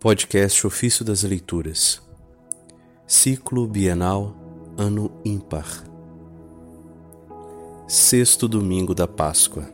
Podcast 0.00 0.64
Ofício 0.64 1.04
das 1.04 1.24
Leituras, 1.24 2.00
Ciclo 3.04 3.66
Bienal, 3.66 4.32
Ano 4.76 5.10
Ímpar, 5.24 5.66
Sexto 7.88 8.46
Domingo 8.46 8.94
da 8.94 9.08
Páscoa. 9.08 9.68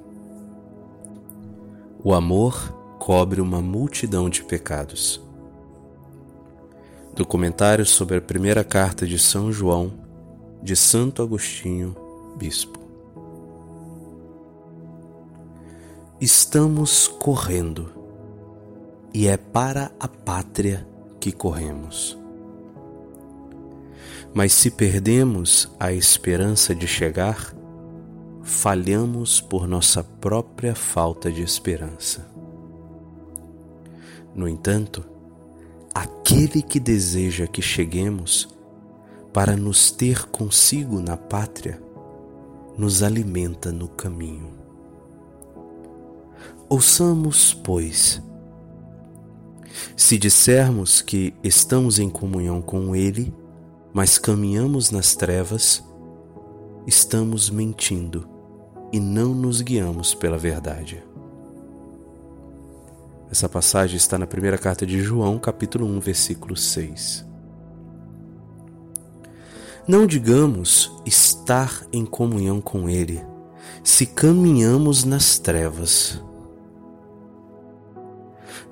O 2.02 2.14
amor 2.14 2.74
cobre 2.98 3.38
uma 3.42 3.60
multidão 3.60 4.30
de 4.30 4.42
pecados. 4.42 5.20
Documentário 7.14 7.84
sobre 7.84 8.16
a 8.16 8.22
primeira 8.22 8.64
carta 8.64 9.06
de 9.06 9.18
São 9.18 9.52
João, 9.52 9.92
de 10.62 10.74
Santo 10.74 11.20
Agostinho, 11.20 11.94
Bispo. 12.38 12.80
Estamos 16.18 17.08
correndo 17.08 18.03
e 19.14 19.28
é 19.28 19.36
para 19.36 19.92
a 20.00 20.08
pátria 20.08 20.84
que 21.20 21.30
corremos. 21.30 22.18
Mas 24.34 24.52
se 24.52 24.72
perdemos 24.72 25.70
a 25.78 25.92
esperança 25.92 26.74
de 26.74 26.88
chegar, 26.88 27.54
falhamos 28.42 29.40
por 29.40 29.68
nossa 29.68 30.02
própria 30.02 30.74
falta 30.74 31.30
de 31.30 31.42
esperança. 31.42 32.26
No 34.34 34.48
entanto, 34.48 35.04
aquele 35.94 36.60
que 36.60 36.80
deseja 36.80 37.46
que 37.46 37.62
cheguemos 37.62 38.48
para 39.32 39.56
nos 39.56 39.92
ter 39.92 40.26
consigo 40.26 41.00
na 41.00 41.16
pátria, 41.16 41.80
nos 42.76 43.04
alimenta 43.04 43.70
no 43.70 43.86
caminho. 43.86 44.52
Ouçamos, 46.68 47.54
pois, 47.54 48.20
se 49.96 50.18
dissermos 50.18 51.00
que 51.00 51.34
estamos 51.42 51.98
em 51.98 52.10
comunhão 52.10 52.60
com 52.60 52.94
Ele, 52.94 53.32
mas 53.92 54.18
caminhamos 54.18 54.90
nas 54.90 55.14
trevas, 55.14 55.84
estamos 56.86 57.48
mentindo 57.50 58.28
e 58.92 58.98
não 58.98 59.34
nos 59.34 59.60
guiamos 59.60 60.14
pela 60.14 60.36
verdade. 60.36 61.02
Essa 63.30 63.48
passagem 63.48 63.96
está 63.96 64.18
na 64.18 64.26
primeira 64.26 64.58
carta 64.58 64.86
de 64.86 65.00
João, 65.00 65.38
capítulo 65.38 65.86
1, 65.86 66.00
versículo 66.00 66.56
6. 66.56 67.24
Não 69.86 70.06
digamos 70.06 70.92
estar 71.04 71.86
em 71.92 72.04
comunhão 72.04 72.60
com 72.60 72.88
Ele 72.88 73.22
se 73.84 74.06
caminhamos 74.06 75.04
nas 75.04 75.38
trevas, 75.38 76.22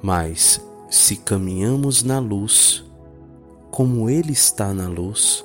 mas 0.02 0.58
se 0.92 1.16
caminhamos 1.16 2.02
na 2.02 2.18
luz, 2.18 2.84
como 3.70 4.10
Ele 4.10 4.32
está 4.32 4.74
na 4.74 4.86
luz, 4.88 5.42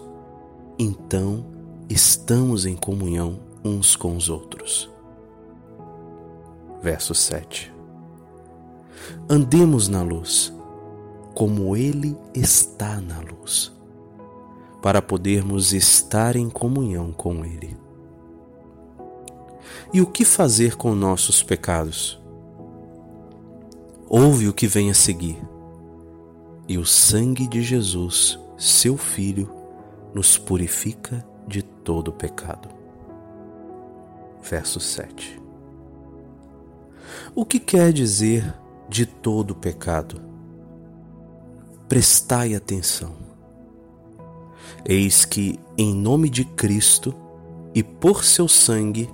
então 0.78 1.45
estamos 1.90 2.66
em 2.66 2.76
comunhão 2.76 3.40
uns 3.64 3.95
com 3.95 4.18
os 4.18 4.28
outros. 4.28 4.90
Verso 6.84 7.16
7. 7.16 7.73
Andemos 9.30 9.88
na 9.88 10.03
luz, 10.03 10.53
como 11.34 11.78
Ele 11.78 12.18
está 12.36 13.00
na 13.00 13.22
luz, 13.22 13.72
para 14.81 15.02
podermos 15.02 15.72
estar 15.72 16.36
em 16.36 16.50
comunhão 16.50 17.14
com 17.14 17.45
Ele. 17.45 17.78
E 19.94 20.02
o 20.02 20.08
que 20.08 20.25
fazer 20.25 20.75
com 20.75 20.94
nossos 20.94 21.42
pecados? 21.42 22.20
Ouve 24.09 24.47
o 24.47 24.53
que 24.53 24.67
vem 24.67 24.89
a 24.89 24.94
seguir. 24.94 25.38
E 26.67 26.77
o 26.77 26.86
sangue 26.86 27.47
de 27.47 27.61
Jesus, 27.61 28.39
seu 28.58 28.95
Filho, 28.97 29.50
nos 30.13 30.38
purifica 30.38 31.25
de 31.45 31.61
todo 31.61 32.11
pecado. 32.11 32.69
Verso 34.41 34.79
7. 34.79 35.41
O 37.35 37.46
que 37.46 37.59
quer 37.59 37.91
dizer 37.91 38.53
de 38.88 39.06
todo 39.06 39.53
pecado? 39.53 40.22
Prestai 41.90 42.56
atenção. 42.56 43.13
Eis 44.85 45.25
que, 45.25 45.59
em 45.78 45.94
nome 45.94 46.29
de 46.29 46.46
Cristo 46.46 47.13
e 47.75 47.84
por 47.84 48.23
seu 48.23 48.47
sangue, 48.47 49.09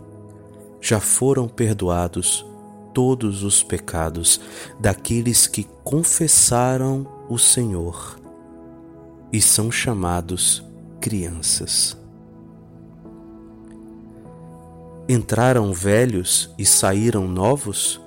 já 0.80 1.00
foram 1.00 1.48
perdoados 1.48 2.46
todos 2.94 3.44
os 3.44 3.64
pecados 3.64 4.40
daqueles 4.80 5.48
que 5.48 5.68
confessaram 5.84 7.08
o 7.30 7.38
Senhor 7.38 8.20
e 9.32 9.42
são 9.42 9.72
chamados 9.72 10.64
crianças. 11.02 11.98
Entraram 15.10 15.74
velhos 15.74 16.50
e 16.58 16.66
saíram 16.66 17.28
novos? 17.28 18.00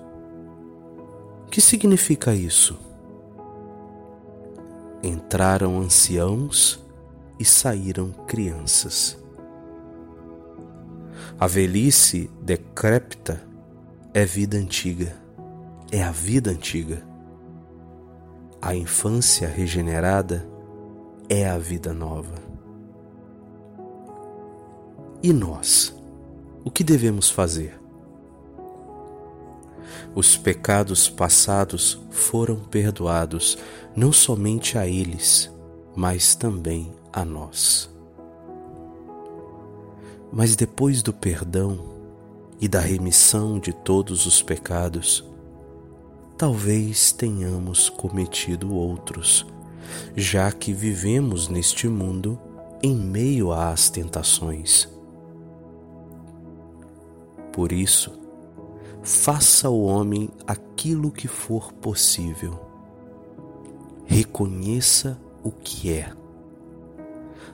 Que 1.50 1.60
significa 1.60 2.34
isso? 2.34 2.78
Entraram 5.02 5.78
anciãos 5.78 6.80
e 7.38 7.44
saíram 7.44 8.12
crianças. 8.26 9.18
A 11.38 11.46
velhice 11.46 12.30
decrépita 12.40 13.45
é 14.16 14.24
vida 14.24 14.56
antiga, 14.56 15.14
é 15.92 16.02
a 16.02 16.10
vida 16.10 16.50
antiga. 16.50 17.06
A 18.62 18.74
infância 18.74 19.46
regenerada 19.46 20.48
é 21.28 21.46
a 21.46 21.58
vida 21.58 21.92
nova. 21.92 22.38
E 25.22 25.34
nós? 25.34 25.94
O 26.64 26.70
que 26.70 26.82
devemos 26.82 27.28
fazer? 27.28 27.78
Os 30.14 30.34
pecados 30.34 31.10
passados 31.10 32.00
foram 32.10 32.56
perdoados 32.56 33.58
não 33.94 34.14
somente 34.14 34.78
a 34.78 34.88
eles, 34.88 35.52
mas 35.94 36.34
também 36.34 36.90
a 37.12 37.22
nós. 37.22 37.94
Mas 40.32 40.56
depois 40.56 41.02
do 41.02 41.12
perdão, 41.12 41.95
e 42.60 42.68
da 42.68 42.80
remissão 42.80 43.58
de 43.58 43.72
todos 43.72 44.26
os 44.26 44.42
pecados, 44.42 45.24
talvez 46.36 47.12
tenhamos 47.12 47.88
cometido 47.88 48.74
outros, 48.74 49.46
já 50.16 50.50
que 50.50 50.72
vivemos 50.72 51.48
neste 51.48 51.88
mundo 51.88 52.38
em 52.82 52.94
meio 52.94 53.52
às 53.52 53.88
tentações. 53.88 54.88
Por 57.52 57.72
isso, 57.72 58.12
faça 59.02 59.70
o 59.70 59.84
homem 59.84 60.28
aquilo 60.46 61.10
que 61.10 61.28
for 61.28 61.72
possível. 61.72 62.60
Reconheça 64.04 65.18
o 65.42 65.50
que 65.50 65.92
é, 65.92 66.12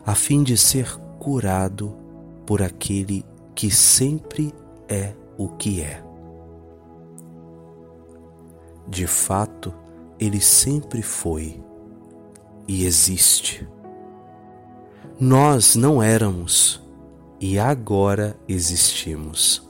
a 0.05 0.15
fim 0.15 0.43
de 0.43 0.57
ser 0.57 0.97
curado 1.19 1.95
por 2.45 2.63
aquele 2.63 3.25
que 3.55 3.71
sempre 3.71 4.53
é 4.93 5.15
o 5.39 5.49
que 5.49 5.83
é. 5.83 6.03
De 8.87 9.07
fato, 9.07 9.73
ele 10.19 10.41
sempre 10.41 11.03
foi 11.03 11.63
e 12.69 12.85
existe. 12.85 13.67
Nós 15.19 15.75
não 15.75 16.03
éramos 16.03 16.83
e 17.41 17.59
agora 17.59 18.37
existimos. 18.47 19.69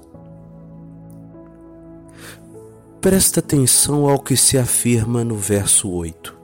Presta 3.00 3.40
atenção 3.40 4.08
ao 4.08 4.18
que 4.18 4.36
se 4.36 4.56
afirma 4.58 5.24
no 5.24 5.36
verso 5.36 5.90
8. 5.90 6.38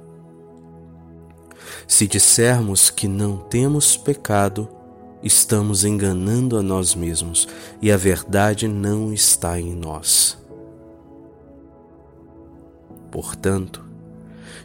Se 1.86 2.06
dissermos 2.06 2.90
que 2.90 3.08
não 3.08 3.38
temos 3.38 3.96
pecado, 3.96 4.68
estamos 5.22 5.84
enganando 5.84 6.56
a 6.56 6.62
nós 6.62 6.94
mesmos 6.94 7.48
e 7.80 7.90
a 7.90 7.96
verdade 7.96 8.68
não 8.68 9.12
está 9.12 9.58
em 9.60 9.74
nós. 9.74 10.38
Portanto, 13.10 13.84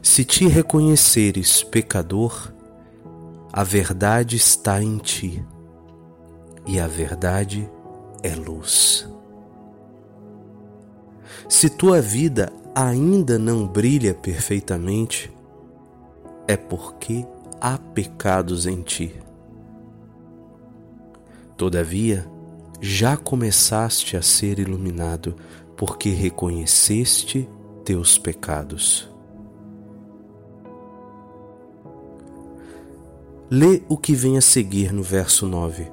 se 0.01 0.25
te 0.25 0.47
reconheceres 0.47 1.63
pecador, 1.63 2.51
a 3.51 3.63
verdade 3.63 4.35
está 4.35 4.81
em 4.81 4.97
ti, 4.97 5.45
e 6.65 6.79
a 6.79 6.87
verdade 6.87 7.69
é 8.21 8.35
luz. 8.35 9.07
Se 11.47 11.69
tua 11.69 12.01
vida 12.01 12.51
ainda 12.73 13.37
não 13.37 13.67
brilha 13.67 14.13
perfeitamente, 14.13 15.31
é 16.47 16.57
porque 16.57 17.25
há 17.61 17.77
pecados 17.77 18.65
em 18.65 18.81
ti. 18.81 19.21
Todavia, 21.63 22.29
já 22.81 23.15
começaste 23.15 24.17
a 24.17 24.21
ser 24.21 24.59
iluminado, 24.59 25.33
porque 25.77 26.09
reconheceste 26.09 27.49
teus 27.85 28.17
pecados. 28.17 29.09
Lê 33.49 33.81
o 33.87 33.95
que 33.95 34.13
vem 34.13 34.37
a 34.37 34.41
seguir 34.41 34.91
no 34.91 35.01
verso 35.01 35.47
9. 35.47 35.89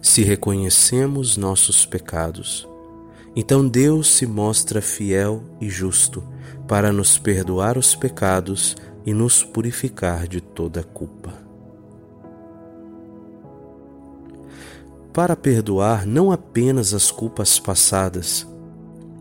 Se 0.00 0.24
reconhecemos 0.24 1.36
nossos 1.36 1.86
pecados, 1.86 2.68
então 3.36 3.68
Deus 3.68 4.10
se 4.10 4.26
mostra 4.26 4.82
fiel 4.82 5.44
e 5.60 5.70
justo 5.70 6.24
para 6.66 6.92
nos 6.92 7.18
perdoar 7.18 7.78
os 7.78 7.94
pecados 7.94 8.76
e 9.06 9.14
nos 9.14 9.44
purificar 9.44 10.26
de 10.26 10.40
toda 10.40 10.82
culpa. 10.82 11.41
Para 15.12 15.36
perdoar 15.36 16.06
não 16.06 16.32
apenas 16.32 16.94
as 16.94 17.10
culpas 17.10 17.58
passadas, 17.58 18.46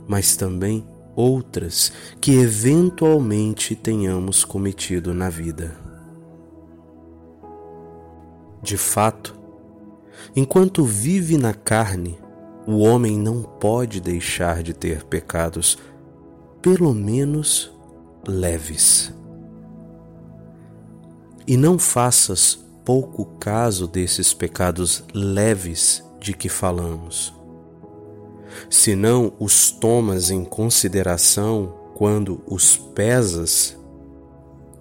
mas 0.08 0.36
também 0.36 0.88
outras 1.16 1.92
que 2.22 2.36
eventualmente 2.36 3.76
tenhamos 3.76 4.46
cometido 4.46 5.14
na 5.14 5.30
vida. 5.30 5.76
De 8.62 8.78
fato, 8.78 9.38
enquanto 10.36 10.86
vive 10.86 11.38
na 11.38 11.54
carne, 11.54 12.18
o 12.66 12.78
homem 12.80 13.18
não 13.18 13.42
pode 13.42 14.00
deixar 14.00 14.64
de 14.64 14.74
ter 14.74 15.04
pecados, 15.04 15.78
pelo 16.62 16.94
menos 16.94 17.72
leves. 18.26 19.12
E 21.48 21.58
não 21.58 21.80
faças 21.80 22.64
pouco 22.84 23.26
caso 23.40 23.88
desses 23.88 24.34
pecados 24.34 25.04
leves 25.14 26.04
de 26.20 26.34
que 26.34 26.50
falamos. 26.50 27.34
Se 28.70 28.96
não 28.96 29.34
os 29.40 29.72
tomas 29.72 30.30
em 30.30 30.44
consideração 30.44 31.74
quando 31.96 32.42
os 32.48 32.78
pesas, 32.78 33.78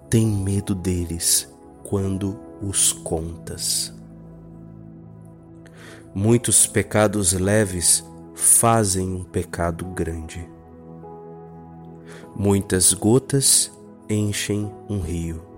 tem 0.09 0.27
medo 0.27 0.75
deles 0.75 1.47
quando 1.83 2.39
os 2.61 2.91
contas. 2.91 3.93
Muitos 6.13 6.67
pecados 6.67 7.31
leves 7.31 8.03
fazem 8.35 9.13
um 9.13 9.23
pecado 9.23 9.85
grande. 9.85 10.47
Muitas 12.35 12.93
gotas 12.93 13.71
enchem 14.09 14.71
um 14.89 14.99
rio. 14.99 15.50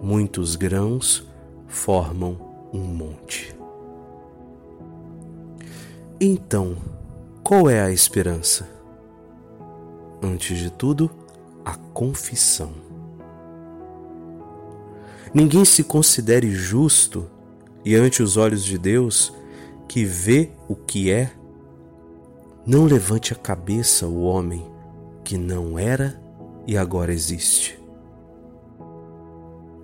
Muitos 0.00 0.56
grãos 0.56 1.26
formam 1.66 2.38
um 2.72 2.80
monte. 2.80 3.54
Então, 6.20 6.76
qual 7.42 7.68
é 7.68 7.80
a 7.80 7.90
esperança? 7.90 8.68
Antes 10.22 10.58
de 10.58 10.70
tudo, 10.70 11.10
a 11.64 11.74
confissão. 11.92 12.72
Ninguém 15.32 15.64
se 15.64 15.84
considere 15.84 16.50
justo 16.50 17.28
e 17.84 17.94
ante 17.94 18.22
os 18.22 18.36
olhos 18.36 18.64
de 18.64 18.76
Deus, 18.76 19.32
que 19.88 20.04
vê 20.04 20.50
o 20.68 20.74
que 20.74 21.10
é, 21.10 21.32
não 22.66 22.84
levante 22.84 23.32
a 23.32 23.36
cabeça 23.36 24.06
o 24.06 24.22
homem 24.22 24.66
que 25.24 25.38
não 25.38 25.78
era 25.78 26.20
e 26.66 26.76
agora 26.76 27.12
existe. 27.12 27.77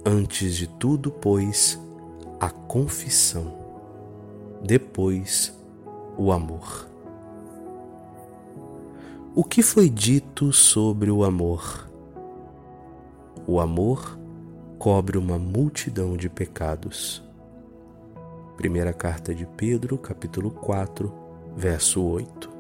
Antes 0.07 0.55
de 0.55 0.67
tudo, 0.67 1.11
pois, 1.11 1.81
a 2.39 2.51
confissão, 2.51 3.55
depois 4.63 5.59
o 6.19 6.31
amor. 6.31 6.87
O 9.35 9.43
que 9.43 9.63
foi 9.63 9.89
dito 9.89 10.53
sobre 10.53 11.11
o 11.11 11.25
amor? 11.25 11.89
O 13.47 13.59
amor 13.59 14.19
cobre 14.79 15.17
uma 15.17 15.39
multidão 15.39 16.19
de 16.19 16.29
pecados. 16.29 17.23
Primeira 18.59 18.93
carta 18.93 19.35
de 19.35 19.47
Pedro, 19.47 19.97
capítulo 19.97 20.51
4, 20.51 21.11
verso 21.57 22.03
8. 22.03 22.54